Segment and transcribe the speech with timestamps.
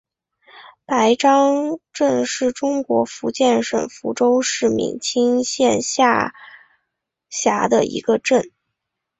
[0.83, 6.33] 白樟镇是中国福建省福州市闽清县下
[7.29, 8.49] 辖的一个镇。